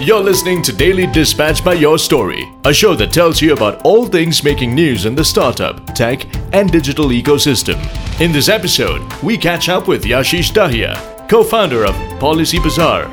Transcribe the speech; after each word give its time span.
You're 0.00 0.22
listening 0.22 0.62
to 0.62 0.72
Daily 0.72 1.08
Dispatch 1.08 1.64
by 1.64 1.74
Your 1.74 1.98
Story, 1.98 2.48
a 2.64 2.72
show 2.72 2.94
that 2.94 3.12
tells 3.12 3.42
you 3.42 3.52
about 3.52 3.82
all 3.84 4.06
things 4.06 4.44
making 4.44 4.72
news 4.72 5.06
in 5.06 5.16
the 5.16 5.24
startup, 5.24 5.92
tech, 5.92 6.24
and 6.54 6.70
digital 6.70 7.08
ecosystem. 7.08 7.80
In 8.20 8.30
this 8.30 8.48
episode, 8.48 9.02
we 9.24 9.36
catch 9.36 9.68
up 9.68 9.88
with 9.88 10.04
Yashish 10.04 10.52
Dahiya, 10.52 11.28
co 11.28 11.42
founder 11.42 11.84
of 11.84 11.96
Policy 12.20 12.60
Bazaar. 12.60 13.08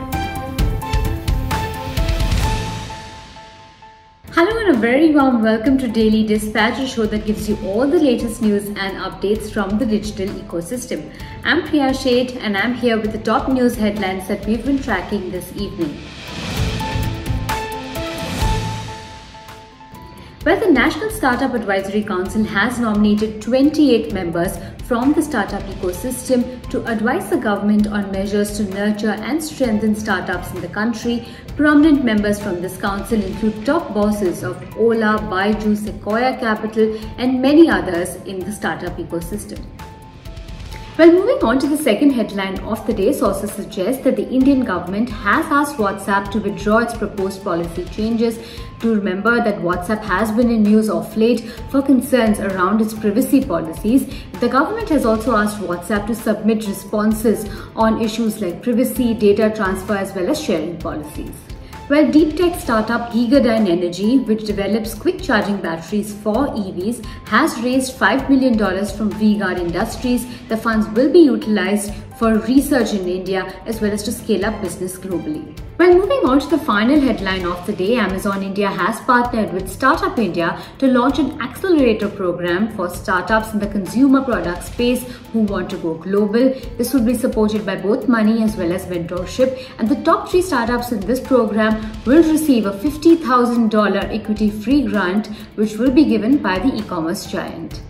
Hello 4.34 4.56
and 4.60 4.76
a 4.76 4.80
very 4.80 5.12
warm 5.12 5.42
welcome 5.42 5.80
to 5.80 5.88
Daily 5.88 6.24
Dispatch, 6.24 6.78
a 6.78 6.86
show 6.86 7.08
that 7.08 7.26
gives 7.26 7.50
you 7.50 7.58
all 7.66 7.88
the 7.88 8.00
latest 8.00 8.44
news 8.44 8.68
and 8.68 8.98
updates 8.98 9.52
from 9.52 9.80
the 9.80 9.88
digital 9.88 10.28
ecosystem. 10.28 11.12
I'm 11.44 11.68
Priya 11.68 11.96
Sheth 11.96 12.36
and 12.36 12.56
I'm 12.56 12.76
here 12.76 13.00
with 13.00 13.12
the 13.12 13.18
top 13.18 13.50
news 13.50 13.76
headlines 13.76 14.28
that 14.28 14.46
we've 14.46 14.64
been 14.64 14.80
tracking 14.80 15.32
this 15.32 15.52
evening. 15.56 15.98
Well, 20.46 20.60
the 20.60 20.70
National 20.70 21.10
Startup 21.10 21.56
Advisory 21.56 22.04
Council 22.04 22.44
has 22.44 22.78
nominated 22.78 23.42
28 23.42 24.14
members 24.14 24.60
from 24.84 25.12
the 25.14 25.22
startup 25.24 25.64
ecosystem 25.64 26.62
to 26.70 26.86
advise 26.86 27.32
the 27.32 27.38
government 27.38 27.88
on 27.88 28.12
measures 28.12 28.56
to 28.58 28.64
nurture 28.66 29.18
and 29.30 29.44
strengthen 29.44 29.96
startups 29.96 30.54
in 30.54 30.62
the 30.62 30.68
country. 30.68 31.28
Prominent 31.58 32.06
members 32.06 32.40
from 32.40 32.62
this 32.62 32.78
council 32.78 33.20
include 33.24 33.66
top 33.66 33.92
bosses 33.96 34.44
of 34.44 34.62
Ola, 34.78 35.18
Byju, 35.32 35.76
Sequoia 35.76 36.38
Capital, 36.38 36.96
and 37.18 37.42
many 37.42 37.68
others 37.68 38.18
in 38.28 38.38
the 38.38 38.52
startup 38.52 38.96
ecosystem. 38.98 39.66
Well, 40.98 41.12
moving 41.12 41.44
on 41.44 41.60
to 41.60 41.68
the 41.68 41.76
second 41.76 42.12
headline 42.12 42.58
of 42.60 42.88
the 42.88 42.94
day, 42.94 43.12
sources 43.12 43.52
suggest 43.52 44.06
that 44.06 44.16
the 44.16 44.30
Indian 44.30 44.64
government 44.64 45.10
has 45.10 45.46
asked 45.52 45.76
WhatsApp 45.76 46.32
to 46.32 46.40
withdraw 46.40 46.78
its 46.78 46.96
proposed 46.98 47.44
policy 47.44 47.84
changes. 47.84 48.40
To 48.80 48.96
remember 48.96 49.44
that 49.44 49.58
WhatsApp 49.58 50.02
has 50.04 50.32
been 50.32 50.50
in 50.50 50.64
news 50.64 50.90
of 50.90 51.18
late 51.18 51.42
for 51.70 51.82
concerns 51.82 52.40
around 52.40 52.80
its 52.80 52.94
privacy 52.94 53.44
policies. 53.44 54.08
The 54.40 54.48
government 54.48 54.88
has 54.88 55.06
also 55.06 55.36
asked 55.36 55.60
WhatsApp 55.60 56.08
to 56.08 56.16
submit 56.16 56.66
responses 56.66 57.46
on 57.76 58.02
issues 58.02 58.40
like 58.40 58.64
privacy, 58.64 59.14
data 59.14 59.52
transfer, 59.54 59.98
as 59.98 60.16
well 60.16 60.30
as 60.30 60.42
sharing 60.42 60.78
policies. 60.78 61.36
Well, 61.88 62.10
deep 62.12 62.36
tech 62.36 62.60
startup 62.60 63.12
Gegadyne 63.12 63.70
Energy, 63.70 64.18
which 64.18 64.46
develops 64.46 64.96
quick 64.96 65.22
charging 65.22 65.58
batteries 65.58 66.16
for 66.16 66.48
EVs, 66.48 67.06
has 67.28 67.62
raised 67.62 68.00
$5 68.00 68.28
million 68.28 68.58
from 68.88 69.12
V-Guard 69.12 69.60
Industries. 69.60 70.26
The 70.48 70.58
funds 70.58 70.90
will 70.90 71.14
be 71.14 71.20
utilized 71.20 71.94
for 72.18 72.40
research 72.40 72.94
in 72.94 73.08
India 73.08 73.54
as 73.66 73.82
well 73.82 73.92
as 73.92 74.04
to 74.04 74.12
scale 74.12 74.46
up 74.46 74.62
business 74.62 74.98
globally. 74.98 75.56
Well, 75.78 75.94
moving 75.94 76.22
on 76.24 76.40
to 76.40 76.48
the 76.48 76.58
final 76.58 77.02
headline 77.02 77.46
of 77.46 77.66
the 77.68 77.74
day, 77.74 77.96
Amazon 77.98 78.44
India 78.44 78.70
has 78.70 79.02
partnered 79.02 79.52
with 79.52 79.70
Startup 79.70 80.18
India 80.18 80.58
to 80.80 80.88
launch 80.88 81.20
an 81.20 81.42
accelerator 81.42 82.08
program 82.08 82.74
for 82.78 82.90
startups 82.90 83.52
in 83.52 83.60
the 83.60 83.68
consumer 83.68 84.22
product 84.22 84.64
space 84.64 85.04
who 85.34 85.42
want 85.42 85.70
to 85.72 85.78
go 85.78 85.96
global. 85.96 86.54
This 86.78 86.94
will 86.94 87.04
be 87.04 87.14
supported 87.14 87.66
by 87.66 87.76
both 87.76 88.08
money 88.08 88.42
as 88.42 88.56
well 88.56 88.72
as 88.72 88.86
mentorship. 88.86 89.68
And 89.78 89.90
the 89.90 90.02
top 90.04 90.30
three 90.30 90.42
startups 90.42 90.94
in 90.94 91.02
this 91.02 91.20
program 91.20 91.92
will 92.06 92.24
receive 92.24 92.66
a 92.68 92.72
$50,000 92.72 93.96
equity 94.18 94.50
free 94.50 94.84
grant, 94.84 95.28
which 95.56 95.76
will 95.78 95.92
be 95.92 96.06
given 96.06 96.38
by 96.38 96.58
the 96.58 96.74
e 96.74 96.84
commerce 96.84 97.26
giant. 97.26 97.82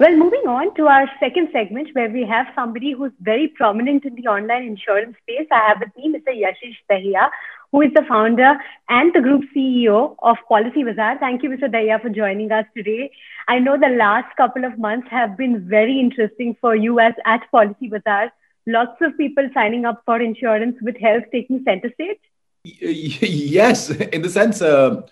Well, 0.00 0.16
moving 0.16 0.42
on 0.48 0.74
to 0.74 0.88
our 0.88 1.08
second 1.20 1.50
segment 1.52 1.90
where 1.92 2.10
we 2.10 2.26
have 2.26 2.46
somebody 2.56 2.92
who's 2.92 3.12
very 3.20 3.46
prominent 3.46 4.04
in 4.04 4.16
the 4.16 4.26
online 4.26 4.64
insurance 4.64 5.16
space. 5.22 5.46
I 5.52 5.68
have 5.68 5.78
with 5.78 5.90
me 5.96 6.12
Mr. 6.12 6.34
Yashish 6.34 6.78
Dahiya, 6.90 7.30
who 7.70 7.82
is 7.82 7.92
the 7.94 8.02
founder 8.08 8.54
and 8.88 9.12
the 9.14 9.20
group 9.20 9.42
CEO 9.54 10.16
of 10.18 10.36
Policy 10.48 10.82
Bazaar. 10.82 11.18
Thank 11.20 11.44
you, 11.44 11.50
Mr. 11.50 11.72
Dahiya, 11.72 12.02
for 12.02 12.08
joining 12.08 12.50
us 12.50 12.66
today. 12.76 13.12
I 13.46 13.60
know 13.60 13.78
the 13.78 13.94
last 13.96 14.36
couple 14.36 14.64
of 14.64 14.76
months 14.80 15.06
have 15.12 15.36
been 15.36 15.68
very 15.68 16.00
interesting 16.00 16.56
for 16.60 16.74
you 16.74 16.98
as 16.98 17.14
at 17.24 17.48
Policy 17.52 17.86
Bazaar. 17.86 18.32
Lots 18.66 19.00
of 19.00 19.16
people 19.16 19.48
signing 19.54 19.84
up 19.84 20.02
for 20.04 20.20
insurance 20.20 20.76
with 20.82 20.96
health 20.96 21.24
taking 21.30 21.62
center 21.64 21.92
stage. 21.94 22.18
Yes, 22.64 23.90
in 23.90 24.22
the 24.22 24.30
sense, 24.30 24.60
uh, 24.60 25.02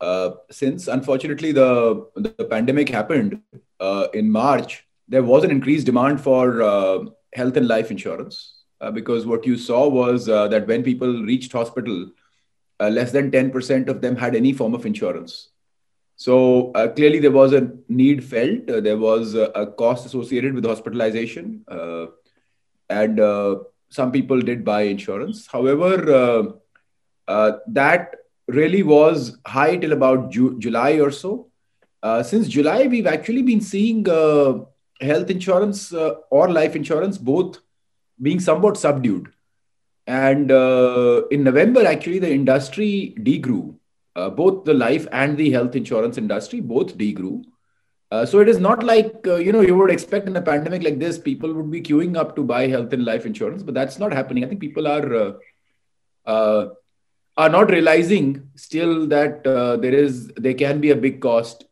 uh, 0.00 0.30
since 0.50 0.86
unfortunately 0.86 1.50
the, 1.50 2.06
the 2.14 2.44
pandemic 2.44 2.90
happened, 2.90 3.40
uh, 3.80 4.08
in 4.14 4.30
March, 4.30 4.86
there 5.08 5.22
was 5.22 5.44
an 5.44 5.50
increased 5.50 5.86
demand 5.86 6.20
for 6.20 6.62
uh, 6.62 6.98
health 7.34 7.56
and 7.56 7.68
life 7.68 7.90
insurance 7.90 8.54
uh, 8.80 8.90
because 8.90 9.26
what 9.26 9.46
you 9.46 9.56
saw 9.56 9.88
was 9.88 10.28
uh, 10.28 10.48
that 10.48 10.66
when 10.66 10.82
people 10.82 11.22
reached 11.22 11.52
hospital, 11.52 12.10
uh, 12.80 12.88
less 12.88 13.12
than 13.12 13.30
10% 13.30 13.88
of 13.88 14.00
them 14.00 14.16
had 14.16 14.34
any 14.34 14.52
form 14.52 14.74
of 14.74 14.86
insurance. 14.86 15.50
So 16.18 16.72
clearly, 16.96 17.18
there 17.18 17.30
was 17.30 17.52
a 17.52 17.70
need 17.90 18.24
felt. 18.24 18.66
there 18.66 18.96
was 18.96 19.34
a, 19.34 19.50
a, 19.54 19.66
cost 19.66 20.06
associated 20.06 20.54
with 20.54 20.64
hospitalization, 20.64 21.62
and 22.88 23.20
some 23.90 24.12
people 24.12 24.40
did 24.40 24.64
buy 24.64 24.82
insurance. 24.82 25.46
However, 25.46 26.54
that 27.26 28.14
really 28.48 28.82
was 28.82 29.36
high 29.46 29.76
till 29.76 29.92
about 29.92 30.30
Ju- 30.30 30.58
July 30.58 30.92
or 30.92 31.10
so 31.10 31.50
uh, 32.06 32.22
since 32.22 32.46
July, 32.46 32.86
we've 32.86 33.06
actually 33.06 33.42
been 33.42 33.60
seeing 33.60 34.08
uh, 34.08 34.60
health 35.00 35.30
insurance 35.30 35.92
uh, 35.92 36.14
or 36.30 36.48
life 36.48 36.76
insurance 36.76 37.18
both 37.18 37.58
being 38.22 38.38
somewhat 38.38 38.76
subdued. 38.76 39.32
And 40.06 40.52
uh, 40.52 41.22
in 41.32 41.42
November, 41.42 41.84
actually, 41.84 42.20
the 42.20 42.30
industry 42.30 43.14
degrew. 43.18 43.74
Uh, 44.14 44.30
both 44.30 44.64
the 44.64 44.72
life 44.72 45.06
and 45.12 45.36
the 45.36 45.50
health 45.50 45.74
insurance 45.76 46.16
industry 46.16 46.60
both 46.60 46.96
degrew. 46.96 47.34
so 48.30 48.38
it 48.42 48.48
is 48.52 48.60
not 48.66 48.82
like 48.90 49.26
you 49.46 49.52
know 49.54 49.62
you 49.66 49.74
would 49.78 49.90
expect 49.94 50.28
in 50.30 50.36
a 50.40 50.44
pandemic 50.46 50.84
like 50.86 50.98
this, 51.00 51.18
people 51.18 51.52
would 51.56 51.70
be 51.70 51.82
queuing 51.88 52.16
up 52.20 52.30
to 52.36 52.44
buy 52.52 52.62
health 52.74 52.94
and 52.96 53.04
life 53.08 53.26
insurance, 53.30 53.62
but 53.66 53.74
that's 53.78 53.98
not 54.04 54.14
happening. 54.18 54.44
I 54.44 54.48
think 54.52 54.62
people 54.62 54.88
are 54.92 55.08
are 57.44 57.50
not 57.56 57.70
realizing 57.76 58.30
still 58.66 59.06
that 59.08 59.46
uh, 59.46 59.76
there 59.76 59.94
is 60.06 60.28
there 60.46 60.58
can 60.64 60.80
be 60.86 60.92
a 60.92 61.00
big 61.06 61.20
cost 61.20 61.65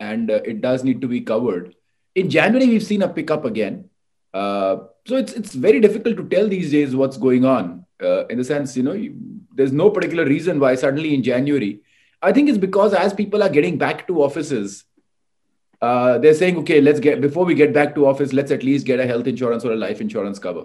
and 0.00 0.30
uh, 0.30 0.40
it 0.44 0.60
does 0.60 0.84
need 0.84 1.00
to 1.00 1.08
be 1.08 1.20
covered. 1.20 1.74
In 2.14 2.30
January, 2.30 2.68
we've 2.68 2.82
seen 2.82 3.02
a 3.02 3.08
pickup 3.08 3.44
again. 3.44 3.90
Uh, 4.32 4.76
so 5.06 5.16
it's 5.16 5.32
it's 5.32 5.54
very 5.54 5.80
difficult 5.80 6.16
to 6.16 6.28
tell 6.28 6.48
these 6.48 6.70
days 6.70 6.96
what's 6.96 7.16
going 7.16 7.44
on. 7.44 7.86
Uh, 8.02 8.26
in 8.26 8.38
the 8.38 8.44
sense, 8.44 8.76
you 8.76 8.82
know, 8.82 8.92
you, 8.92 9.14
there's 9.54 9.72
no 9.72 9.90
particular 9.90 10.24
reason 10.24 10.58
why 10.60 10.74
suddenly 10.74 11.14
in 11.14 11.22
January. 11.22 11.80
I 12.22 12.32
think 12.32 12.48
it's 12.48 12.58
because 12.58 12.94
as 12.94 13.12
people 13.12 13.42
are 13.42 13.48
getting 13.48 13.78
back 13.78 14.06
to 14.08 14.22
offices, 14.22 14.84
uh, 15.80 16.18
they're 16.18 16.34
saying, 16.34 16.56
okay, 16.58 16.80
let's 16.80 17.00
get 17.00 17.20
before 17.20 17.44
we 17.44 17.54
get 17.54 17.72
back 17.72 17.94
to 17.94 18.06
office, 18.06 18.32
let's 18.32 18.50
at 18.50 18.62
least 18.62 18.86
get 18.86 19.00
a 19.00 19.06
health 19.06 19.26
insurance 19.26 19.64
or 19.64 19.72
a 19.72 19.76
life 19.76 20.00
insurance 20.00 20.38
cover. 20.38 20.64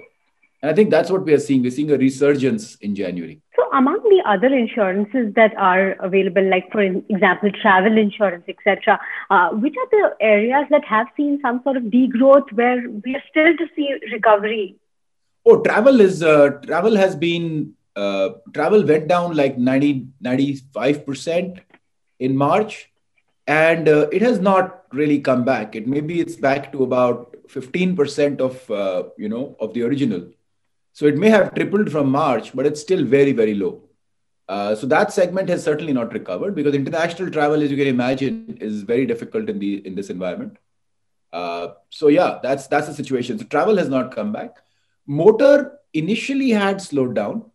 And 0.61 0.69
I 0.69 0.73
think 0.73 0.89
that's 0.89 1.09
what 1.09 1.23
we 1.23 1.33
are 1.33 1.39
seeing. 1.39 1.61
We're 1.61 1.71
seeing 1.71 1.91
a 1.91 1.97
resurgence 1.97 2.75
in 2.75 2.93
January. 2.93 3.41
So, 3.55 3.63
among 3.71 4.03
the 4.03 4.21
other 4.25 4.47
insurances 4.47 5.33
that 5.35 5.55
are 5.57 5.91
available, 6.01 6.43
like 6.49 6.69
for 6.71 6.81
example, 6.81 7.49
travel 7.61 7.97
insurance, 7.97 8.43
etc., 8.47 8.99
uh, 9.29 9.49
which 9.51 9.75
are 9.77 9.89
the 9.91 10.15
areas 10.19 10.65
that 10.69 10.83
have 10.83 11.07
seen 11.15 11.39
some 11.41 11.61
sort 11.63 11.77
of 11.77 11.83
degrowth 11.83 12.51
where 12.51 12.83
we 13.05 13.15
are 13.15 13.23
still 13.29 13.55
to 13.55 13.67
see 13.75 13.89
recovery? 14.11 14.75
Oh, 15.45 15.61
travel 15.61 16.01
is 16.01 16.21
uh, 16.21 16.49
travel 16.65 16.97
has 16.97 17.15
been 17.15 17.73
uh, 17.95 18.29
travel 18.53 18.85
went 18.85 19.07
down 19.07 19.37
like 19.37 19.57
90 19.57 20.07
95 20.19 21.05
percent 21.05 21.59
in 22.19 22.35
March, 22.35 22.91
and 23.47 23.87
uh, 23.87 24.07
it 24.11 24.21
has 24.21 24.39
not 24.41 24.83
really 24.91 25.19
come 25.19 25.45
back. 25.45 25.77
It 25.77 25.87
maybe 25.87 26.19
it's 26.19 26.35
back 26.35 26.73
to 26.73 26.83
about 26.83 27.33
15 27.47 27.95
percent 27.95 28.41
of 28.41 28.69
uh, 28.69 29.03
you 29.17 29.29
know 29.29 29.55
of 29.61 29.73
the 29.73 29.83
original 29.83 30.27
so 30.99 31.05
it 31.05 31.17
may 31.17 31.29
have 31.29 31.55
tripled 31.55 31.89
from 31.89 32.11
March, 32.11 32.53
but 32.53 32.65
it's 32.65 32.81
still 32.81 33.05
very, 33.05 33.31
very 33.31 33.53
low. 33.53 33.83
Uh, 34.49 34.75
so 34.75 34.85
that 34.85 35.13
segment 35.13 35.47
has 35.47 35.63
certainly 35.63 35.93
not 35.93 36.11
recovered 36.11 36.55
because 36.55 36.75
international 36.75 37.31
travel, 37.31 37.61
as 37.63 37.71
you 37.71 37.77
can 37.77 37.87
imagine, 37.87 38.57
is 38.59 38.81
very 38.81 39.05
difficult 39.05 39.47
in 39.47 39.59
the 39.59 39.69
in 39.87 39.95
this 39.95 40.09
environment. 40.09 40.57
Uh, 41.31 41.67
so 41.89 42.09
yeah, 42.09 42.39
that's 42.43 42.67
that's 42.67 42.87
the 42.87 42.93
situation. 42.93 43.39
So 43.39 43.45
travel 43.45 43.77
has 43.77 43.87
not 43.87 44.13
come 44.13 44.33
back. 44.33 44.57
Motor 45.07 45.79
initially 45.93 46.49
had 46.49 46.81
slowed 46.81 47.15
down, 47.15 47.45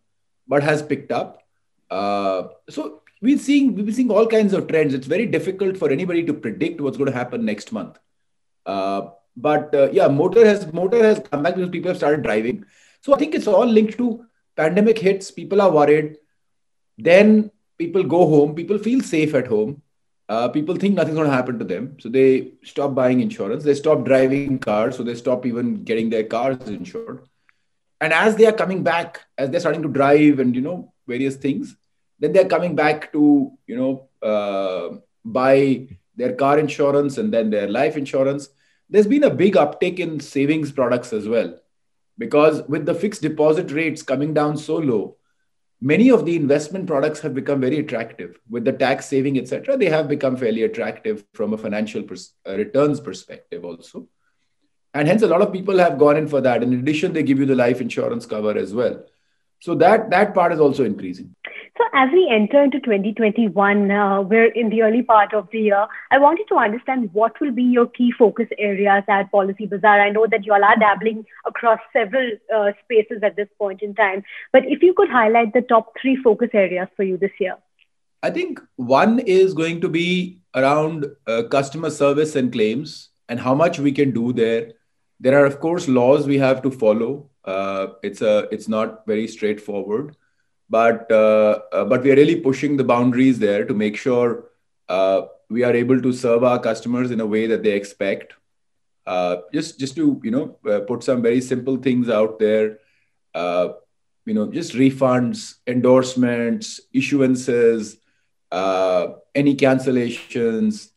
but 0.47 0.63
has 0.63 0.81
picked 0.81 1.11
up. 1.11 1.43
Uh, 1.91 2.47
so 2.67 3.03
we're 3.21 3.37
seeing 3.37 3.75
we're 3.75 3.91
seeing 3.91 4.09
all 4.09 4.25
kinds 4.25 4.53
of 4.53 4.67
trends. 4.67 4.95
It's 4.95 5.05
very 5.05 5.27
difficult 5.27 5.77
for 5.77 5.91
anybody 5.91 6.23
to 6.23 6.33
predict 6.33 6.81
what's 6.81 6.97
going 6.97 7.11
to 7.11 7.19
happen 7.19 7.45
next 7.45 7.71
month. 7.71 7.99
Uh, 8.65 9.09
but 9.37 9.75
uh, 9.75 9.91
yeah, 9.91 10.07
motor 10.07 10.43
has 10.43 10.65
motor 10.73 11.03
has 11.03 11.19
come 11.29 11.43
back 11.43 11.53
because 11.53 11.69
people 11.69 11.89
have 11.89 11.97
started 11.97 12.23
driving. 12.23 12.65
So 13.05 13.13
I 13.13 13.17
think 13.17 13.35
it's 13.35 13.45
all 13.45 13.67
linked 13.67 13.97
to 13.99 14.25
pandemic 14.55 14.97
hits, 14.97 15.29
people 15.29 15.61
are 15.61 15.69
worried. 15.69 16.17
Then 16.97 17.51
people 17.77 18.03
go 18.03 18.27
home, 18.27 18.55
people 18.55 18.79
feel 18.79 19.01
safe 19.01 19.35
at 19.35 19.45
home. 19.45 19.83
Uh, 20.27 20.49
people 20.49 20.75
think 20.75 20.95
nothing's 20.95 21.17
going 21.17 21.29
to 21.29 21.35
happen 21.35 21.59
to 21.59 21.65
them. 21.65 21.97
So 21.99 22.09
they 22.09 22.53
stop 22.63 22.95
buying 22.95 23.19
insurance. 23.19 23.63
They 23.63 23.75
stop 23.75 24.05
driving 24.05 24.57
cars. 24.57 24.97
So 24.97 25.03
they 25.03 25.13
stop 25.13 25.45
even 25.45 25.83
getting 25.83 26.09
their 26.09 26.23
cars 26.23 26.67
insured. 26.67 27.19
and 28.01 28.11
as 28.11 28.35
they 28.37 28.47
are 28.47 28.57
coming 28.61 28.81
back, 28.81 29.21
as 29.37 29.51
they're 29.51 29.59
starting 29.59 29.83
to 29.83 29.89
drive 29.97 30.39
and 30.39 30.55
you 30.55 30.61
know 30.61 30.93
various 31.07 31.35
things, 31.35 31.75
then 32.19 32.33
they're 32.33 32.49
coming 32.55 32.75
back 32.75 33.11
to 33.11 33.51
you 33.67 33.77
know 33.81 33.91
uh, 34.31 34.97
buy 35.37 35.87
their 36.15 36.33
car 36.33 36.57
insurance 36.57 37.19
and 37.19 37.31
then 37.37 37.51
their 37.51 37.69
life 37.77 37.97
insurance. 37.97 38.49
There's 38.89 39.07
been 39.13 39.29
a 39.29 39.37
big 39.43 39.53
uptick 39.65 39.99
in 39.99 40.19
savings 40.19 40.71
products 40.71 41.13
as 41.13 41.27
well, 41.35 41.55
because 42.17 42.61
with 42.67 42.85
the 42.85 42.93
fixed 42.93 43.21
deposit 43.21 43.71
rates 43.71 44.01
coming 44.01 44.33
down 44.33 44.57
so 44.57 44.77
low, 44.77 45.17
many 45.81 46.09
of 46.09 46.25
the 46.25 46.35
investment 46.35 46.87
products 46.87 47.19
have 47.19 47.33
become 47.33 47.61
very 47.61 47.79
attractive. 47.79 48.39
With 48.49 48.65
the 48.65 48.73
tax 48.73 49.05
saving 49.05 49.37
etc 49.37 49.77
they 49.77 49.89
have 49.89 50.07
become 50.07 50.37
fairly 50.37 50.63
attractive 50.63 51.25
from 51.33 51.53
a 51.53 51.57
financial 51.57 52.03
pers- 52.03 52.33
uh, 52.47 52.55
returns 52.55 52.99
perspective 52.99 53.65
also. 53.65 54.07
And 54.93 55.07
hence 55.07 55.23
a 55.23 55.27
lot 55.27 55.41
of 55.41 55.51
people 55.51 55.77
have 55.77 55.97
gone 55.99 56.15
in 56.15 56.27
for 56.27 56.39
that. 56.41 56.63
In 56.63 56.73
addition 56.73 57.13
they 57.13 57.23
give 57.23 57.39
you 57.39 57.45
the 57.45 57.55
life 57.55 57.81
insurance 57.81 58.25
cover 58.25 58.57
as 58.57 58.73
well. 58.73 59.03
So 59.61 59.75
that 59.75 60.09
that 60.11 60.33
part 60.33 60.53
is 60.53 60.59
also 60.59 60.85
increasing 60.85 61.35
so 61.77 61.83
as 61.93 62.09
we 62.13 62.29
enter 62.31 62.63
into 62.63 62.79
2021, 62.79 63.91
uh, 63.91 64.21
we're 64.21 64.51
in 64.51 64.69
the 64.69 64.81
early 64.81 65.03
part 65.03 65.33
of 65.33 65.49
the 65.51 65.59
year. 65.59 65.87
I 66.09 66.17
wanted 66.17 66.47
to 66.47 66.55
understand 66.55 67.09
what 67.11 67.39
will 67.41 67.51
be 67.51 67.63
your 67.63 67.87
key 67.87 68.13
focus 68.17 68.47
areas 68.57 69.03
at 69.09 69.29
Policy 69.29 69.65
Bazaar. 69.65 69.99
I 69.99 70.09
know 70.09 70.25
that 70.31 70.45
you 70.45 70.53
all 70.53 70.63
are 70.63 70.77
dabbling 70.77 71.25
across 71.45 71.79
several 71.91 72.31
uh, 72.55 72.71
spaces 72.83 73.23
at 73.23 73.35
this 73.35 73.49
point 73.59 73.81
in 73.81 73.93
time, 73.93 74.23
but 74.53 74.63
if 74.65 74.81
you 74.81 74.93
could 74.93 75.09
highlight 75.09 75.53
the 75.53 75.63
top 75.63 75.91
three 76.01 76.15
focus 76.15 76.49
areas 76.53 76.87
for 76.95 77.03
you 77.03 77.17
this 77.17 77.31
year. 77.41 77.57
I 78.23 78.29
think 78.31 78.61
one 78.77 79.19
is 79.19 79.53
going 79.53 79.81
to 79.81 79.89
be 79.89 80.39
around 80.55 81.05
uh, 81.27 81.43
customer 81.51 81.89
service 81.89 82.37
and 82.37 82.53
claims 82.53 83.09
and 83.27 83.37
how 83.37 83.53
much 83.53 83.79
we 83.79 83.91
can 83.91 84.11
do 84.11 84.31
there. 84.31 84.71
There 85.19 85.37
are, 85.41 85.45
of 85.45 85.59
course, 85.59 85.89
laws 85.89 86.25
we 86.25 86.37
have 86.37 86.61
to 86.61 86.71
follow. 86.71 87.29
Uh, 87.43 87.87
it's 88.01 88.21
a, 88.21 88.47
it's 88.51 88.69
not 88.69 89.05
very 89.05 89.27
straightforward 89.27 90.15
but 90.69 91.11
uh, 91.11 91.59
but 91.71 92.03
we 92.03 92.11
are 92.11 92.15
really 92.15 92.39
pushing 92.41 92.77
the 92.77 92.83
boundaries 92.83 93.39
there 93.39 93.65
to 93.65 93.73
make 93.73 93.95
sure 93.95 94.45
uh, 94.89 95.21
we 95.49 95.63
are 95.63 95.73
able 95.73 96.01
to 96.01 96.11
serve 96.11 96.43
our 96.43 96.59
customers 96.59 97.11
in 97.11 97.19
a 97.19 97.25
way 97.25 97.47
that 97.47 97.63
they 97.63 97.73
expect. 97.73 98.33
Uh, 99.05 99.37
just 99.53 99.79
just 99.79 99.95
to 99.95 100.19
you 100.23 100.31
know 100.31 100.47
put 100.87 101.03
some 101.03 101.21
very 101.21 101.41
simple 101.41 101.77
things 101.77 102.09
out 102.09 102.39
there, 102.39 102.79
you 104.25 104.33
know, 104.33 104.51
just 104.51 104.73
refunds, 104.73 105.55
endorsements, 105.67 106.81
issuances, 106.93 107.97
any 109.35 109.55
cancellations, 109.55 110.89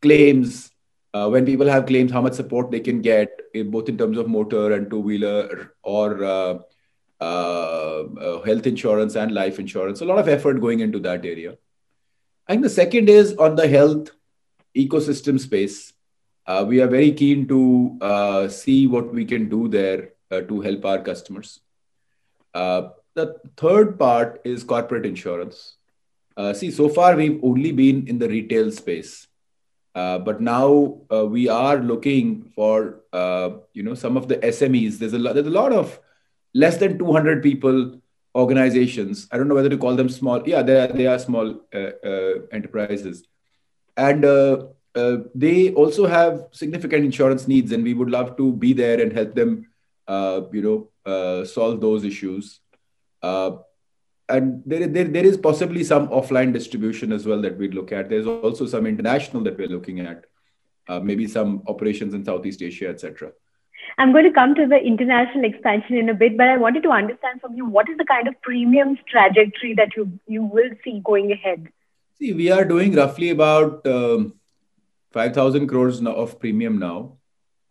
claims. 0.00 0.70
when 1.12 1.44
people 1.44 1.66
have 1.66 1.86
claims, 1.86 2.12
how 2.12 2.20
much 2.20 2.34
support 2.34 2.70
they 2.70 2.78
can 2.78 3.02
get, 3.02 3.28
both 3.72 3.88
in 3.88 3.98
terms 3.98 4.16
of 4.16 4.28
motor 4.28 4.72
and 4.74 4.88
two 4.88 5.00
wheeler 5.00 5.72
or 5.82 6.64
health 7.20 8.66
insurance 8.66 9.16
and 9.16 9.32
life 9.32 9.58
insurance. 9.58 10.00
A 10.00 10.04
lot 10.04 10.18
of 10.18 10.28
effort 10.28 10.60
going 10.60 10.80
into 10.80 10.98
that 11.00 11.24
area. 11.24 11.56
I 12.46 12.52
think 12.52 12.62
the 12.62 12.70
second 12.70 13.08
is 13.10 13.34
on 13.36 13.56
the 13.56 13.68
health 13.68 14.10
ecosystem 14.74 15.38
space. 15.38 15.92
Uh, 16.46 16.64
we 16.66 16.80
are 16.80 16.86
very 16.86 17.12
keen 17.12 17.46
to 17.46 17.98
uh, 18.00 18.48
see 18.48 18.86
what 18.86 19.12
we 19.12 19.26
can 19.26 19.50
do 19.50 19.68
there 19.68 20.12
uh, 20.30 20.40
to 20.42 20.62
help 20.62 20.84
our 20.86 21.02
customers. 21.02 21.60
Uh, 22.54 22.88
the 23.14 23.36
third 23.58 23.98
part 23.98 24.40
is 24.44 24.64
corporate 24.64 25.04
insurance. 25.04 25.74
see, 26.54 26.70
so 26.70 26.88
far 26.88 27.16
we've 27.16 27.42
only 27.44 27.72
been 27.72 28.06
in 28.06 28.18
the 28.18 28.28
retail 28.28 28.70
space, 28.70 29.26
but 29.94 30.40
now 30.40 30.68
we 31.34 31.48
are 31.48 31.78
looking 31.78 32.44
for 32.54 33.00
you 33.74 33.82
know 33.82 33.94
some 33.94 34.16
of 34.16 34.28
the 34.28 34.36
SMEs. 34.36 34.98
There's 34.98 35.12
a 35.12 35.18
lot, 35.18 35.34
there's 35.34 35.46
a 35.48 35.50
lot 35.50 35.72
of 35.72 36.00
less 36.54 36.76
than 36.78 36.98
200 36.98 37.42
people 37.42 38.00
organizations. 38.34 39.26
I 39.32 39.36
don't 39.36 39.48
know 39.48 39.54
whether 39.54 39.68
to 39.68 39.78
call 39.78 39.96
them 39.96 40.08
small. 40.08 40.46
Yeah, 40.46 40.62
they 40.62 40.80
are, 40.80 40.88
they 40.88 41.06
are 41.06 41.18
small 41.18 41.60
uh, 41.74 41.90
uh, 42.04 42.34
enterprises. 42.52 43.24
And 43.96 44.24
uh, 44.24 44.66
uh 44.94 45.16
they 45.34 45.72
also 45.74 46.06
have 46.06 46.46
significant 46.52 47.04
insurance 47.04 47.48
needs, 47.48 47.72
and 47.72 47.82
we 47.82 47.94
would 47.94 48.10
love 48.10 48.36
to 48.36 48.52
be 48.52 48.72
there 48.72 49.00
and 49.00 49.12
help 49.12 49.34
them, 49.34 49.66
uh, 50.06 50.42
you 50.52 50.62
know, 50.62 51.12
uh, 51.12 51.44
solve 51.44 51.80
those 51.80 52.04
issues. 52.04 52.60
and 53.22 54.62
there, 54.66 54.86
there, 54.86 55.08
there 55.12 55.24
is 55.24 55.36
possibly 55.38 55.82
some 55.82 56.08
offline 56.08 56.52
distribution 56.52 57.12
as 57.12 57.24
well 57.26 57.40
that 57.40 57.56
we'd 57.56 57.74
look 57.74 57.92
at. 57.92 58.10
There's 58.10 58.26
also 58.26 58.66
some 58.66 58.86
international 58.86 59.42
that 59.44 59.56
we're 59.58 59.74
looking 59.76 60.00
at, 60.00 60.26
maybe 61.02 61.26
some 61.26 61.62
operations 61.66 62.12
in 62.14 62.24
Southeast 62.24 62.62
Asia, 62.62 62.88
etc. 62.88 63.32
I'm 63.98 64.12
going 64.12 64.24
to 64.24 64.32
come 64.32 64.54
to 64.54 64.66
the 64.66 64.76
international 64.76 65.44
expansion 65.44 65.96
in 65.96 66.08
a 66.08 66.14
bit, 66.14 66.36
but 66.36 66.48
I 66.48 66.56
wanted 66.56 66.84
to 66.84 66.90
understand 66.90 67.40
from 67.40 67.54
you 67.56 67.66
what 67.66 67.88
is 67.88 67.98
the 67.98 68.04
kind 68.04 68.28
of 68.28 68.40
premiums 68.42 68.98
trajectory 69.10 69.74
that 69.74 69.96
you 69.96 70.20
you 70.28 70.44
will 70.44 70.70
see 70.84 71.00
going 71.04 71.32
ahead. 71.32 71.66
See, 72.18 72.32
we 72.32 72.50
are 72.50 72.64
doing 72.64 72.94
roughly 72.94 73.30
about 73.30 73.84
um, 73.86 74.34
five 75.10 75.34
thousand 75.34 75.66
crores 75.66 76.00
of 76.00 76.38
premium 76.38 76.78
now. 76.78 77.18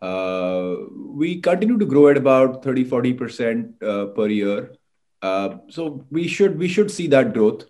Uh, 0.01 0.75
we 1.23 1.39
continue 1.41 1.77
to 1.77 1.85
grow 1.85 2.09
at 2.09 2.17
about 2.17 2.63
30 2.63 2.83
40 2.83 3.13
percent 3.13 3.83
uh, 3.83 4.05
per 4.07 4.27
year. 4.27 4.73
Uh, 5.21 5.57
so 5.69 6.05
we 6.11 6.27
should 6.27 6.59
we 6.59 6.67
should 6.67 6.91
see 6.91 7.07
that 7.07 7.33
growth, 7.33 7.65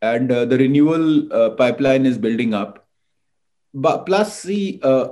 and 0.00 0.30
uh, 0.30 0.44
the 0.44 0.56
renewal 0.56 1.32
uh, 1.32 1.50
pipeline 1.50 2.06
is 2.06 2.16
building 2.16 2.54
up 2.54 2.87
but 3.80 4.06
plus 4.06 4.42
the 4.42 4.80
uh, 4.82 5.08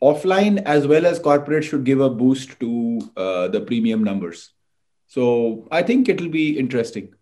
offline 0.00 0.62
as 0.64 0.86
well 0.86 1.04
as 1.04 1.18
corporate 1.18 1.64
should 1.64 1.84
give 1.84 2.00
a 2.00 2.08
boost 2.08 2.58
to 2.60 3.00
uh, 3.16 3.48
the 3.48 3.60
premium 3.60 4.04
numbers. 4.04 4.50
So 5.06 5.66
i 5.70 5.82
think 5.82 6.08
it 6.08 6.20
will 6.20 6.34
be 6.40 6.58
interesting. 6.58 7.14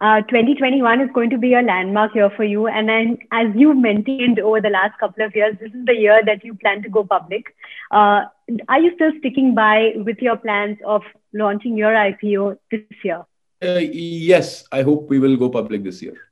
Uh, 0.00 0.20
2021 0.22 1.00
is 1.00 1.10
going 1.12 1.30
to 1.30 1.38
be 1.38 1.54
a 1.54 1.62
landmark 1.62 2.14
year 2.14 2.30
for 2.36 2.44
you. 2.44 2.66
And 2.68 2.88
then 2.88 3.18
as 3.32 3.48
you 3.54 3.74
maintained 3.74 4.38
over 4.38 4.60
the 4.60 4.70
last 4.70 4.98
couple 5.00 5.24
of 5.24 5.34
years 5.34 5.56
this 5.60 5.72
is 5.72 5.86
the 5.86 5.94
year 5.94 6.20
that 6.26 6.44
you 6.44 6.54
plan 6.54 6.82
to 6.82 6.88
go 6.88 7.04
public. 7.04 7.54
Uh, 7.90 8.26
are 8.68 8.80
you 8.80 8.94
still 8.94 9.12
sticking 9.18 9.54
by 9.54 9.94
with 9.96 10.18
your 10.18 10.36
plans 10.36 10.78
of 10.84 11.02
launching 11.32 11.76
your 11.76 11.92
ipo 11.92 12.56
this 12.70 13.02
year? 13.02 13.24
Uh, 13.60 13.80
yes 13.80 14.64
i 14.70 14.82
hope 14.82 15.08
we 15.10 15.18
will 15.18 15.36
go 15.36 15.48
public 15.50 15.82
this 15.82 16.00
year 16.00 16.27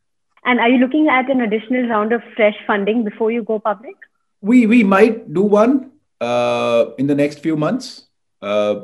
and 0.46 0.60
are 0.60 0.69
you 0.69 0.78
looking 0.78 1.08
at 1.08 1.28
an 1.28 1.40
additional 1.40 1.88
round 1.88 2.12
of 2.12 2.22
fresh 2.37 2.56
funding 2.66 3.04
before 3.04 3.31
you 3.31 3.43
go 3.43 3.58
public? 3.58 3.96
We 4.40 4.66
we 4.66 4.82
might 4.84 5.32
do 5.34 5.43
one 5.43 5.90
uh, 6.20 6.87
in 6.98 7.06
the 7.08 7.14
next 7.14 7.40
few 7.40 7.56
months. 7.56 8.06
Uh, 8.40 8.82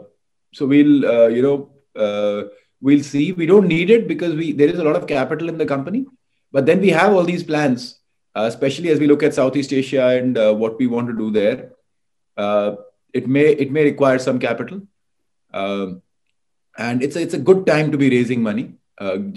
so 0.52 0.66
we'll 0.66 1.06
uh, 1.06 1.28
you 1.28 1.42
know 1.42 1.70
uh, 1.96 2.48
we'll 2.80 3.04
see. 3.04 3.32
We 3.32 3.46
don't 3.46 3.68
need 3.68 3.90
it 3.90 4.08
because 4.08 4.34
we 4.34 4.52
there 4.52 4.68
is 4.68 4.78
a 4.78 4.84
lot 4.84 4.96
of 4.96 5.06
capital 5.06 5.48
in 5.48 5.58
the 5.58 5.66
company, 5.66 6.06
but 6.50 6.66
then 6.66 6.80
we 6.80 6.90
have 6.90 7.12
all 7.12 7.24
these 7.24 7.44
plans, 7.44 8.00
uh, 8.34 8.46
especially 8.52 8.88
as 8.88 8.98
we 8.98 9.06
look 9.06 9.22
at 9.22 9.34
Southeast 9.34 9.72
Asia 9.72 10.08
and 10.08 10.36
uh, 10.36 10.52
what 10.52 10.78
we 10.78 10.88
want 10.88 11.08
to 11.08 11.16
do 11.24 11.30
there. 11.30 11.70
it 13.18 13.26
may 13.34 13.46
it 13.62 13.70
may 13.76 13.82
require 13.84 14.18
some 14.18 14.38
capital, 14.42 14.78
um, 15.52 16.02
and 16.78 17.02
it's 17.06 17.16
a, 17.16 17.22
it's 17.24 17.34
a 17.38 17.42
good 17.48 17.66
time 17.66 17.90
to 17.92 17.98
be 17.98 18.08
raising 18.10 18.42
money, 18.42 18.72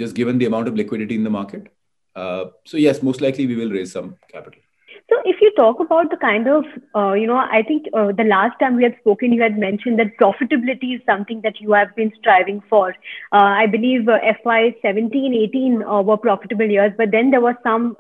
just 0.01 0.15
given 0.15 0.38
the 0.38 0.45
amount 0.45 0.69
of 0.69 0.75
liquidity 0.81 1.15
in 1.15 1.25
the 1.25 1.33
market. 1.39 1.75
Uh, 2.15 2.45
so 2.65 2.77
yes, 2.77 3.03
most 3.03 3.22
likely 3.22 3.45
we 3.45 3.55
will 3.55 3.69
raise 3.69 3.91
some 3.91 4.15
capital. 4.31 4.62
So 5.07 5.17
if 5.24 5.39
you 5.39 5.53
talk 5.55 5.79
about 5.79 6.10
the 6.10 6.17
kind 6.17 6.48
of, 6.48 6.63
uh, 6.95 7.13
you 7.13 7.27
know, 7.27 7.38
I 7.38 7.62
think 7.67 7.86
uh, 7.93 8.12
the 8.12 8.24
last 8.24 8.60
time 8.60 8.75
we 8.75 8.84
had 8.84 8.95
spoken, 9.01 9.34
you 9.34 9.41
had 9.41 9.55
mentioned 9.55 10.00
that 10.00 10.17
profitability 10.19 10.95
is 10.95 11.01
something 11.05 11.41
that 11.41 11.62
you 11.62 11.74
have 11.74 11.95
been 11.95 12.12
striving 12.17 12.63
for. 12.67 12.89
Uh, 13.31 13.53
I 13.62 13.67
believe 13.67 14.10
uh, 14.10 14.17
FY 14.43 14.75
17, 14.81 15.36
18 15.36 15.84
uh, 15.84 16.01
were 16.01 16.17
profitable 16.17 16.65
years, 16.65 16.91
but 16.98 17.12
then 17.12 17.29
there 17.29 17.41
were 17.41 17.55
some 17.62 17.95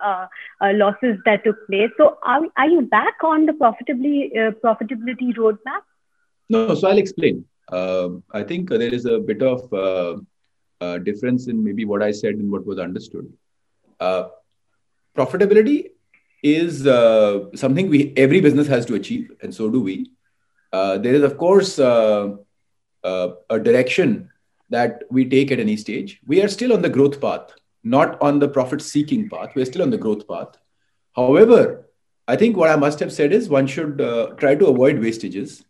losses 0.63 1.19
that 1.25 1.43
took 1.43 1.67
place. 1.67 1.91
So 1.97 2.17
are, 2.23 2.41
are 2.57 2.69
you 2.69 2.81
back 2.81 3.23
on 3.23 3.45
the 3.45 3.53
profitability, 3.53 4.31
profitability 4.63 5.35
roadmap? 5.35 5.83
No, 6.49 6.73
so 6.73 6.87
I'll 6.87 6.97
explain. 6.97 7.45
Um, 7.71 8.23
I 8.31 8.41
think 8.41 8.69
there 8.69 8.81
is 8.81 9.05
a 9.05 9.19
bit 9.19 9.43
of 9.43 9.69
difference 11.03 11.47
in 11.47 11.63
maybe 11.63 11.85
what 11.85 12.01
I 12.01 12.11
said 12.11 12.35
and 12.35 12.51
what 12.51 12.65
was 12.65 12.79
understood. 12.79 13.31
Uh, 13.99 14.25
profitability 15.17 15.91
is 16.43 16.85
uh, 16.85 17.45
something 17.55 17.89
we 17.89 18.13
every 18.17 18.41
business 18.41 18.67
has 18.67 18.85
to 18.85 18.95
achieve, 18.95 19.31
and 19.41 19.53
so 19.53 19.69
do 19.69 19.81
we. 19.81 20.11
Uh, 20.73 20.97
there 20.97 21.13
is, 21.13 21.23
of 21.23 21.37
course, 21.37 21.79
uh, 21.79 22.35
uh, 23.03 23.29
a 23.49 23.59
direction 23.59 24.29
that 24.69 25.03
we 25.09 25.25
take 25.25 25.51
at 25.51 25.59
any 25.59 25.77
stage. 25.77 26.19
We 26.27 26.41
are 26.41 26.47
still 26.47 26.73
on 26.73 26.81
the 26.81 26.89
growth 26.89 27.21
path, 27.21 27.51
not 27.83 28.21
on 28.21 28.39
the 28.39 28.47
profit-seeking 28.47 29.29
path. 29.29 29.55
We 29.55 29.61
are 29.61 29.65
still 29.65 29.83
on 29.83 29.89
the 29.89 29.97
growth 29.97 30.27
path. 30.27 30.57
However, 31.15 31.87
I 32.27 32.35
think 32.35 32.57
what 32.57 32.69
I 32.69 32.75
must 32.75 32.99
have 32.99 33.13
said 33.13 33.31
is 33.31 33.47
one 33.47 33.67
should 33.67 33.99
try 34.37 34.55
to 34.55 34.67
avoid 34.67 34.97
wastages, 34.97 35.63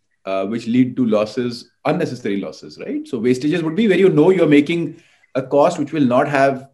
which 0.48 0.66
lead 0.66 0.96
to 0.96 1.06
losses, 1.06 1.70
unnecessary 1.84 2.40
losses, 2.40 2.78
right? 2.78 3.06
So 3.06 3.20
wastages 3.20 3.62
would 3.62 3.76
be 3.76 3.86
where 3.86 3.98
you 3.98 4.08
know 4.08 4.30
you're 4.30 4.48
making 4.48 5.02
a 5.34 5.42
cost 5.42 5.78
which 5.78 5.92
will 5.92 6.06
not 6.06 6.26
have 6.26 6.68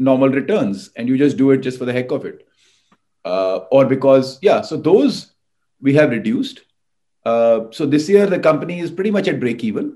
normal 0.00 0.28
returns 0.40 0.90
and 0.96 1.08
you 1.08 1.16
just 1.18 1.36
do 1.36 1.50
it 1.52 1.58
just 1.68 1.78
for 1.78 1.84
the 1.84 1.92
heck 1.92 2.10
of 2.10 2.24
it 2.24 2.46
uh, 3.24 3.56
or 3.70 3.84
because 3.84 4.38
yeah 4.42 4.60
so 4.62 4.76
those 4.90 5.34
we 5.80 5.94
have 5.94 6.10
reduced 6.10 6.60
uh, 7.26 7.60
so 7.70 7.86
this 7.86 8.08
year 8.08 8.26
the 8.26 8.38
company 8.38 8.80
is 8.80 8.90
pretty 8.90 9.10
much 9.18 9.28
at 9.28 9.40
break 9.46 9.64
even 9.72 9.90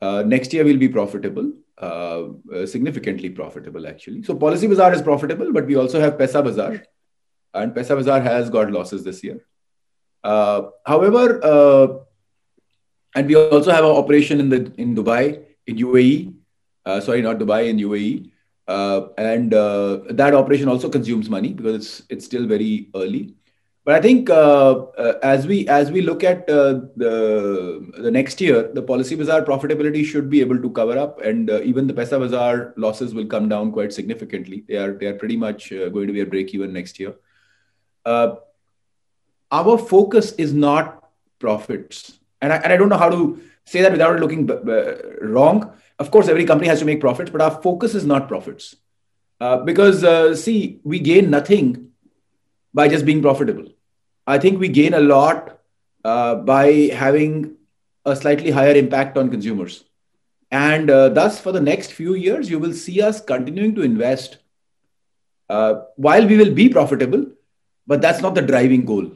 Uh, 0.00 0.22
next 0.22 0.52
year 0.54 0.64
we'll 0.66 0.78
be 0.78 0.88
profitable, 0.88 1.46
uh, 1.82 2.22
uh, 2.54 2.66
significantly 2.66 3.30
profitable 3.38 3.86
actually. 3.86 4.22
So 4.22 4.34
Policybazaar 4.34 4.94
is 4.94 5.02
profitable, 5.02 5.52
but 5.52 5.66
we 5.66 5.74
also 5.74 5.98
have 6.00 6.16
Paisabazaar 6.20 6.84
and 7.54 7.74
Paisabazaar 7.74 8.22
has 8.22 8.48
got 8.48 8.70
losses 8.70 9.02
this 9.02 9.24
year. 9.24 9.44
Uh, 10.22 10.62
however, 10.86 11.24
and 13.14 13.26
we 13.26 13.34
also 13.34 13.72
have 13.72 13.84
an 13.84 13.90
operation 13.90 14.38
in 14.38 14.48
the 14.48 14.72
in 14.76 14.94
Dubai, 14.94 15.42
in 15.66 15.76
UAE. 15.76 16.34
Sorry, 17.02 17.22
not 17.22 17.38
Dubai, 17.38 17.68
in 17.68 17.78
UAE. 17.78 18.30
And 18.68 19.50
that 19.50 20.34
operation 20.34 20.68
also 20.68 20.88
consumes 20.88 21.28
money 21.30 21.52
because 21.52 21.74
it's 21.74 22.02
it's 22.10 22.24
still 22.24 22.46
very 22.46 22.88
early. 22.94 23.34
But 23.88 23.94
I 23.94 24.00
think 24.02 24.28
uh, 24.28 24.80
uh, 24.98 25.18
as 25.22 25.46
we 25.46 25.66
as 25.66 25.90
we 25.90 26.02
look 26.02 26.22
at 26.22 26.40
uh, 26.50 26.80
the 26.94 27.90
the 27.96 28.10
next 28.10 28.38
year, 28.38 28.70
the 28.74 28.82
Policy 28.82 29.16
Policybazaar 29.16 29.46
profitability 29.46 30.04
should 30.04 30.28
be 30.28 30.42
able 30.42 30.60
to 30.60 30.68
cover 30.68 30.98
up, 30.98 31.22
and 31.22 31.48
even 31.48 31.86
the 31.86 31.94
Paisabazaar 31.94 32.74
losses 32.76 33.14
will 33.14 33.24
come 33.24 33.48
down 33.48 33.72
quite 33.72 33.94
significantly. 33.94 34.62
They 34.68 34.76
are 34.76 34.92
they 34.92 35.06
are 35.06 35.14
pretty 35.14 35.38
much 35.38 35.70
going 35.70 36.06
to 36.06 36.12
be 36.12 36.20
a 36.20 36.26
break 36.26 36.52
even 36.54 36.74
next 36.74 37.00
year. 37.00 37.14
our 38.04 39.78
focus 39.78 40.32
is 40.32 40.52
not 40.52 41.08
profits, 41.38 42.18
and 42.42 42.52
I, 42.52 42.56
and 42.56 42.74
I 42.74 42.76
don't 42.76 42.90
know 42.90 42.98
how 42.98 43.08
to 43.08 43.40
say 43.64 43.80
that 43.80 43.92
without 43.92 44.20
looking 44.20 44.46
wrong. 45.22 45.72
Of 45.98 46.10
course, 46.10 46.28
every 46.28 46.44
company 46.44 46.68
has 46.68 46.78
to 46.78 46.84
make 46.84 47.00
profits, 47.00 47.30
but 47.30 47.40
our 47.40 47.62
focus 47.62 47.94
is 47.94 48.04
not 48.04 48.28
profits. 48.28 48.76
Uh, 49.40 49.58
because 49.58 50.04
uh, 50.04 50.34
see, 50.34 50.80
we 50.84 50.98
gain 50.98 51.30
nothing 51.30 51.90
by 52.74 52.88
just 52.88 53.04
being 53.04 53.22
profitable. 53.22 53.66
I 54.26 54.38
think 54.38 54.60
we 54.60 54.68
gain 54.68 54.94
a 54.94 55.00
lot 55.00 55.58
uh, 56.04 56.36
by 56.36 56.90
having 56.92 57.56
a 58.04 58.14
slightly 58.14 58.50
higher 58.50 58.74
impact 58.74 59.16
on 59.16 59.30
consumers. 59.30 59.84
And 60.50 60.90
uh, 60.90 61.10
thus, 61.10 61.40
for 61.40 61.52
the 61.52 61.60
next 61.60 61.92
few 61.92 62.14
years, 62.14 62.50
you 62.50 62.58
will 62.58 62.72
see 62.72 63.02
us 63.02 63.20
continuing 63.20 63.74
to 63.74 63.82
invest 63.82 64.38
uh, 65.48 65.82
while 65.96 66.26
we 66.26 66.36
will 66.36 66.54
be 66.54 66.68
profitable, 66.68 67.26
but 67.86 68.00
that's 68.00 68.22
not 68.22 68.34
the 68.34 68.42
driving 68.42 68.84
goal. 68.84 69.12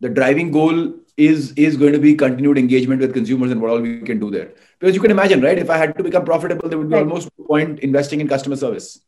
The 0.00 0.08
driving 0.08 0.50
goal 0.50 0.94
is, 1.18 1.52
is 1.56 1.76
going 1.76 1.92
to 1.92 1.98
be 1.98 2.14
continued 2.14 2.56
engagement 2.56 3.00
with 3.00 3.12
consumers 3.12 3.50
and 3.50 3.60
what 3.60 3.70
all 3.70 3.80
we 3.80 4.00
can 4.00 4.20
do 4.20 4.30
there. 4.30 4.52
Because 4.78 4.94
you 4.94 5.00
can 5.02 5.10
imagine, 5.10 5.42
right? 5.42 5.58
If 5.58 5.68
I 5.68 5.76
had 5.76 5.96
to 5.98 6.04
become 6.04 6.24
profitable, 6.24 6.68
there 6.68 6.78
would 6.78 6.88
be 6.88 6.94
right. 6.94 7.02
almost 7.02 7.28
no 7.36 7.44
point 7.44 7.80
investing 7.80 8.20
in 8.20 8.28
customer 8.28 8.56
service 8.56 9.00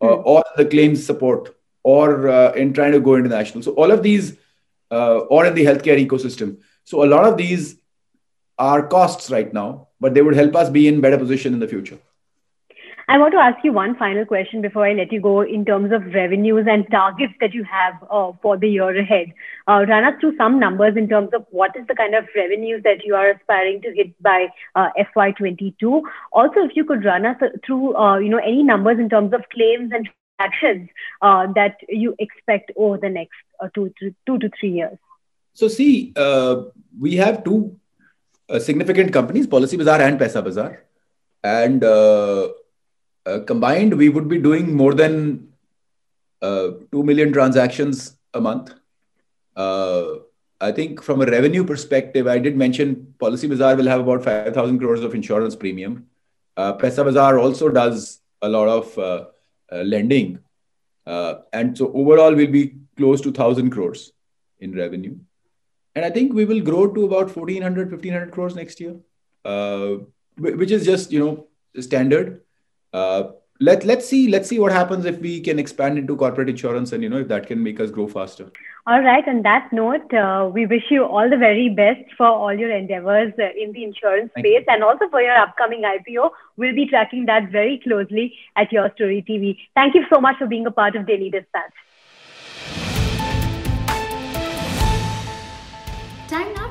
uh, 0.00 0.16
hmm. 0.16 0.22
or 0.24 0.44
the 0.56 0.64
claims 0.66 1.06
support 1.06 1.56
or 1.84 2.28
uh, 2.28 2.52
in 2.52 2.72
trying 2.72 2.92
to 2.92 3.00
go 3.00 3.14
international. 3.14 3.62
So 3.62 3.72
all 3.74 3.92
of 3.92 4.02
these 4.02 4.36
uh, 4.90 5.18
or 5.18 5.46
in 5.46 5.54
the 5.54 5.64
healthcare 5.64 6.04
ecosystem. 6.04 6.58
So 6.84 7.04
a 7.04 7.06
lot 7.06 7.24
of 7.24 7.36
these 7.36 7.76
are 8.58 8.86
costs 8.88 9.30
right 9.30 9.52
now, 9.54 9.88
but 10.00 10.14
they 10.14 10.22
would 10.22 10.34
help 10.34 10.56
us 10.56 10.68
be 10.68 10.88
in 10.88 11.00
better 11.00 11.16
position 11.16 11.54
in 11.54 11.60
the 11.60 11.68
future. 11.68 11.98
I 13.10 13.18
want 13.18 13.32
to 13.32 13.40
ask 13.40 13.64
you 13.64 13.72
one 13.72 13.96
final 13.96 14.24
question 14.24 14.62
before 14.62 14.86
I 14.86 14.92
let 14.92 15.10
you 15.10 15.20
go 15.20 15.40
in 15.40 15.64
terms 15.64 15.90
of 15.90 16.14
revenues 16.14 16.66
and 16.70 16.88
targets 16.92 17.32
that 17.40 17.52
you 17.52 17.64
have 17.64 17.94
uh, 18.08 18.30
for 18.40 18.56
the 18.56 18.68
year 18.68 18.96
ahead. 18.96 19.32
Uh, 19.66 19.84
run 19.88 20.04
us 20.04 20.14
through 20.20 20.36
some 20.36 20.60
numbers 20.60 20.96
in 20.96 21.08
terms 21.08 21.30
of 21.34 21.44
what 21.50 21.74
is 21.74 21.84
the 21.88 21.96
kind 21.96 22.14
of 22.14 22.28
revenues 22.36 22.84
that 22.84 23.04
you 23.04 23.16
are 23.16 23.30
aspiring 23.30 23.82
to 23.82 23.92
hit 23.92 24.14
by 24.22 24.46
uh, 24.76 24.90
FY22. 24.96 26.02
Also, 26.30 26.60
if 26.60 26.76
you 26.76 26.84
could 26.84 27.04
run 27.04 27.26
us 27.26 27.36
through, 27.66 27.96
uh, 27.96 28.18
you 28.18 28.28
know, 28.28 28.38
any 28.38 28.62
numbers 28.62 29.00
in 29.00 29.08
terms 29.08 29.32
of 29.32 29.42
claims 29.52 29.90
and 29.92 30.08
actions 30.38 30.88
uh, 31.20 31.48
that 31.54 31.78
you 31.88 32.14
expect 32.20 32.70
over 32.76 32.96
the 32.96 33.08
next 33.08 33.34
uh, 33.58 33.66
two, 33.74 33.92
to 34.24 34.50
three 34.60 34.70
years? 34.70 34.98
So, 35.54 35.66
see, 35.66 36.12
uh, 36.14 36.62
we 36.96 37.16
have 37.16 37.42
two 37.42 37.76
uh, 38.48 38.60
significant 38.60 39.12
companies, 39.12 39.46
and 39.46 40.20
Paisabazaar. 40.20 40.78
And 41.42 41.82
uh, 41.82 41.88
uh, 41.88 42.48
combined, 43.46 43.94
we 43.94 44.08
would 44.08 44.28
be 44.28 44.38
doing 44.38 44.74
more 44.74 44.94
than 44.94 45.48
2 46.42 46.88
million 46.92 47.32
transactions 47.32 48.16
a 48.34 48.40
month. 48.40 48.72
I 50.62 50.72
think 50.72 51.02
from 51.02 51.22
a 51.22 51.26
revenue 51.26 51.64
perspective, 51.64 52.26
I 52.26 52.38
did 52.38 52.56
mention 52.56 53.14
Policy 53.18 53.48
Bazaar 53.48 53.76
will 53.76 53.86
have 53.86 54.00
about 54.00 54.22
5,000 54.22 54.78
crores 54.78 55.02
of 55.02 55.14
insurance 55.14 55.56
premium. 55.56 56.06
Uh, 56.56 56.76
Paisabazaar 56.76 57.40
also 57.40 57.70
does 57.70 58.20
a 58.42 58.48
lot 58.48 58.68
of 58.68 58.98
uh, 58.98 59.24
lending. 59.82 60.38
Uh, 61.06 61.36
and 61.54 61.76
so 61.76 61.90
overall, 61.94 62.34
we'll 62.34 62.50
be 62.50 62.76
close 62.96 63.22
to 63.22 63.28
1,000 63.28 63.70
crores 63.70 64.12
in 64.58 64.76
revenue. 64.76 65.16
And 65.94 66.04
I 66.04 66.10
think 66.10 66.34
we 66.34 66.44
will 66.44 66.60
grow 66.60 66.92
to 66.92 67.04
about 67.06 67.34
1,400, 67.34 67.90
1,500 67.90 68.30
crores 68.30 68.54
next 68.54 68.80
year, 68.80 68.96
uh, 69.44 69.94
which 70.36 70.70
is 70.70 70.84
just, 70.84 71.10
you 71.10 71.20
know, 71.20 71.46
standard. 71.80 72.42
Let, 72.92 73.84
let's 73.84 74.08
see, 74.08 74.28
let's 74.28 74.48
see 74.48 74.58
what 74.58 74.72
happens 74.72 75.04
if 75.04 75.18
we 75.18 75.40
can 75.40 75.58
expand 75.58 75.98
into 75.98 76.16
corporate 76.16 76.48
insurance 76.48 76.92
and, 76.92 77.02
you 77.02 77.10
know, 77.10 77.18
if 77.18 77.28
that 77.28 77.46
can 77.46 77.62
make 77.62 77.78
us 77.78 77.90
grow 77.90 78.08
faster. 78.08 78.50
All 78.86 79.02
right. 79.02 79.26
On 79.28 79.42
that 79.42 79.70
note, 79.72 80.12
uh, 80.14 80.48
we 80.52 80.64
wish 80.64 80.84
you 80.90 81.04
all 81.04 81.28
the 81.28 81.36
very 81.36 81.68
best 81.68 82.00
for 82.16 82.26
all 82.26 82.54
your 82.54 82.74
endeavors 82.74 83.32
uh, 83.38 83.48
in 83.56 83.72
the 83.72 83.84
insurance 83.84 84.30
Thank 84.34 84.46
space 84.46 84.64
you. 84.66 84.74
and 84.74 84.82
also 84.82 85.08
for 85.10 85.20
your 85.20 85.36
upcoming 85.36 85.82
IPO. 85.82 86.30
We'll 86.56 86.74
be 86.74 86.86
tracking 86.86 87.26
that 87.26 87.50
very 87.52 87.78
closely 87.84 88.34
at 88.56 88.72
Your 88.72 88.90
Story 88.94 89.22
TV. 89.28 89.58
Thank 89.74 89.94
you 89.94 90.06
so 90.12 90.20
much 90.20 90.38
for 90.38 90.46
being 90.46 90.66
a 90.66 90.70
part 90.70 90.96
of 90.96 91.06
Daily 91.06 91.30
Dispatch. 91.30 91.72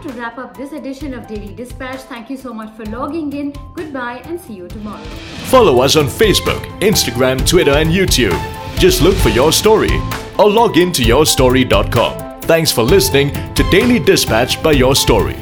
To 0.03 0.09
wrap 0.13 0.37
up 0.37 0.55
this 0.55 0.71
edition 0.71 1.13
of 1.13 1.27
Daily 1.27 1.53
Dispatch. 1.53 1.99
Thank 2.03 2.29
you 2.29 2.37
so 2.37 2.53
much 2.53 2.73
for 2.77 2.85
logging 2.85 3.33
in. 3.33 3.53
Goodbye 3.73 4.21
and 4.23 4.39
see 4.39 4.53
you 4.53 4.69
tomorrow. 4.69 5.03
Follow 5.51 5.81
us 5.81 5.97
on 5.97 6.05
Facebook, 6.05 6.61
Instagram, 6.79 7.45
Twitter, 7.45 7.73
and 7.73 7.89
YouTube. 7.89 8.39
Just 8.79 9.01
look 9.01 9.15
for 9.15 9.27
your 9.27 9.51
story 9.51 9.91
or 10.37 10.49
log 10.49 10.77
in 10.77 10.93
to 10.93 11.01
yourstory.com. 11.01 12.41
Thanks 12.43 12.71
for 12.71 12.83
listening 12.83 13.33
to 13.55 13.63
Daily 13.71 13.99
Dispatch 13.99 14.63
by 14.63 14.71
Your 14.71 14.95
Story. 14.95 15.35